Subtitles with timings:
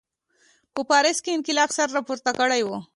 [0.73, 2.69] په پاریس کې انقلاب سر راپورته کړی و.